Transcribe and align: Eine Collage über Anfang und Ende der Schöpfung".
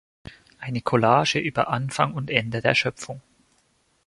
Eine 0.57 0.81
Collage 0.81 1.37
über 1.37 1.67
Anfang 1.67 2.15
und 2.15 2.31
Ende 2.31 2.59
der 2.61 2.73
Schöpfung". 2.73 3.21